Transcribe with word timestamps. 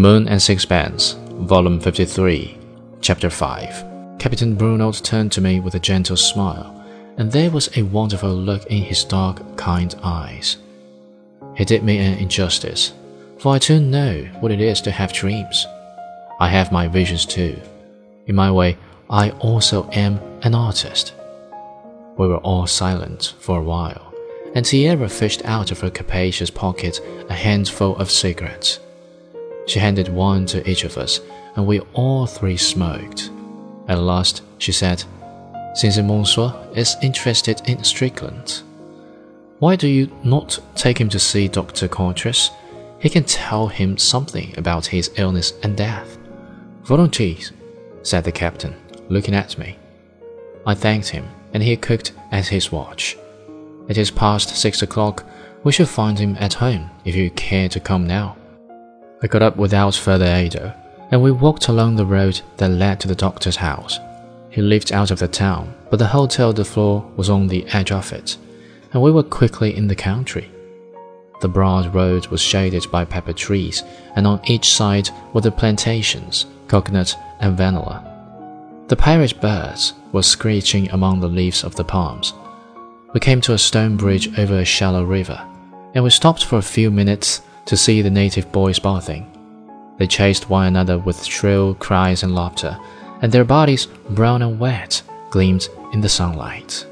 The 0.00 0.08
Moon 0.08 0.28
and 0.28 0.40
Sixpence, 0.40 1.18
Volume 1.40 1.78
53, 1.78 2.56
Chapter 3.02 3.28
5. 3.28 4.18
Captain 4.18 4.56
Brunot 4.56 5.04
turned 5.04 5.30
to 5.32 5.42
me 5.42 5.60
with 5.60 5.74
a 5.74 5.78
gentle 5.78 6.16
smile, 6.16 6.74
and 7.18 7.30
there 7.30 7.50
was 7.50 7.68
a 7.76 7.82
wonderful 7.82 8.32
look 8.32 8.64
in 8.68 8.82
his 8.82 9.04
dark, 9.04 9.58
kind 9.58 9.94
eyes. 10.02 10.56
He 11.54 11.66
did 11.66 11.84
me 11.84 11.98
an 11.98 12.16
injustice, 12.16 12.94
for 13.36 13.52
I 13.52 13.58
too 13.58 13.78
know 13.78 14.22
what 14.40 14.50
it 14.50 14.62
is 14.62 14.80
to 14.80 14.90
have 14.90 15.12
dreams. 15.12 15.66
I 16.40 16.48
have 16.48 16.72
my 16.72 16.88
visions 16.88 17.26
too. 17.26 17.60
In 18.26 18.34
my 18.34 18.50
way, 18.50 18.78
I 19.10 19.32
also 19.32 19.86
am 19.92 20.18
an 20.40 20.54
artist. 20.54 21.12
We 22.16 22.26
were 22.26 22.38
all 22.38 22.66
silent 22.66 23.34
for 23.38 23.58
a 23.58 23.62
while, 23.62 24.14
and 24.54 24.64
Tiare 24.64 25.10
fished 25.10 25.44
out 25.44 25.70
of 25.70 25.80
her 25.80 25.90
capacious 25.90 26.48
pocket 26.48 27.00
a 27.28 27.34
handful 27.34 27.96
of 27.96 28.10
cigarettes. 28.10 28.80
She 29.70 29.78
handed 29.78 30.08
one 30.08 30.46
to 30.46 30.68
each 30.68 30.82
of 30.82 30.98
us, 30.98 31.20
and 31.54 31.64
we 31.64 31.78
all 31.92 32.26
three 32.26 32.56
smoked. 32.56 33.30
At 33.86 34.00
last, 34.00 34.42
she 34.58 34.72
said, 34.72 35.04
Since 35.76 35.96
Monsieur 35.98 36.52
is 36.74 36.96
interested 37.02 37.62
in 37.68 37.84
Strickland, 37.84 38.62
why 39.60 39.76
do 39.76 39.86
you 39.86 40.10
not 40.24 40.58
take 40.74 41.00
him 41.00 41.08
to 41.10 41.20
see 41.20 41.46
Dr. 41.46 41.86
Coutras? 41.86 42.50
He 42.98 43.08
can 43.08 43.22
tell 43.22 43.68
him 43.68 43.96
something 43.96 44.52
about 44.58 44.86
his 44.86 45.12
illness 45.16 45.52
and 45.62 45.76
death. 45.76 46.18
Volunteers, 46.82 47.52
said 48.02 48.24
the 48.24 48.32
captain, 48.32 48.74
looking 49.08 49.34
at 49.36 49.56
me. 49.56 49.78
I 50.66 50.74
thanked 50.74 51.10
him, 51.10 51.28
and 51.54 51.62
he 51.62 51.76
cooked 51.76 52.10
at 52.32 52.48
his 52.48 52.72
watch. 52.72 53.16
It 53.88 53.98
is 53.98 54.10
past 54.10 54.48
six 54.56 54.82
o'clock. 54.82 55.24
We 55.62 55.70
shall 55.70 55.86
find 55.86 56.18
him 56.18 56.36
at 56.40 56.54
home 56.54 56.90
if 57.04 57.14
you 57.14 57.30
care 57.30 57.68
to 57.68 57.78
come 57.78 58.04
now. 58.04 58.36
I 59.22 59.26
got 59.26 59.42
up 59.42 59.56
without 59.56 59.94
further 59.94 60.24
ado, 60.24 60.72
and 61.10 61.22
we 61.22 61.30
walked 61.30 61.68
along 61.68 61.96
the 61.96 62.06
road 62.06 62.40
that 62.56 62.70
led 62.70 63.00
to 63.00 63.08
the 63.08 63.14
doctor's 63.14 63.56
house. 63.56 63.98
He 64.48 64.62
lived 64.62 64.92
out 64.92 65.10
of 65.10 65.18
the 65.18 65.28
town, 65.28 65.74
but 65.90 65.98
the 65.98 66.06
Hotel 66.06 66.52
de 66.52 66.64
Flore 66.64 67.04
was 67.16 67.28
on 67.28 67.46
the 67.46 67.66
edge 67.68 67.92
of 67.92 68.12
it, 68.12 68.38
and 68.92 69.02
we 69.02 69.12
were 69.12 69.22
quickly 69.22 69.76
in 69.76 69.88
the 69.88 69.94
country. 69.94 70.50
The 71.40 71.48
broad 71.48 71.94
road 71.94 72.28
was 72.28 72.40
shaded 72.40 72.90
by 72.90 73.04
pepper 73.04 73.34
trees, 73.34 73.82
and 74.16 74.26
on 74.26 74.40
each 74.46 74.70
side 74.70 75.10
were 75.32 75.40
the 75.42 75.52
plantations, 75.52 76.46
coconut 76.66 77.14
and 77.40 77.56
vanilla. 77.56 78.06
The 78.88 78.96
pirate 78.96 79.40
birds 79.40 79.92
were 80.12 80.22
screeching 80.22 80.90
among 80.90 81.20
the 81.20 81.28
leaves 81.28 81.62
of 81.62 81.76
the 81.76 81.84
palms. 81.84 82.32
We 83.12 83.20
came 83.20 83.40
to 83.42 83.52
a 83.52 83.58
stone 83.58 83.96
bridge 83.96 84.38
over 84.38 84.58
a 84.58 84.64
shallow 84.64 85.04
river, 85.04 85.40
and 85.94 86.02
we 86.04 86.10
stopped 86.10 86.44
for 86.44 86.56
a 86.58 86.62
few 86.62 86.90
minutes 86.90 87.42
to 87.66 87.76
see 87.76 88.02
the 88.02 88.10
native 88.10 88.50
boys 88.52 88.78
bathing. 88.78 89.26
They 89.98 90.06
chased 90.06 90.48
one 90.48 90.66
another 90.66 90.98
with 90.98 91.24
shrill 91.24 91.74
cries 91.74 92.22
and 92.22 92.34
laughter, 92.34 92.78
and 93.22 93.30
their 93.30 93.44
bodies, 93.44 93.86
brown 94.10 94.42
and 94.42 94.58
wet, 94.58 95.02
gleamed 95.30 95.68
in 95.92 96.00
the 96.00 96.08
sunlight. 96.08 96.86